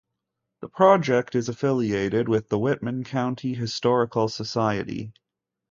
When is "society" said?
4.29-5.13